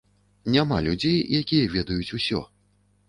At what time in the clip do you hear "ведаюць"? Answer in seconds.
1.77-2.15